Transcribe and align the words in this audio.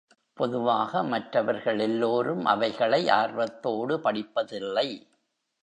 பொதுவாக 0.33 1.03
மற்றவர்கள் 1.03 1.79
எல்லோரும் 1.79 2.45
அவைகளை 2.45 3.09
ஆர்வத்தோடு 3.09 3.97
படிப்பதில்லை. 3.97 4.87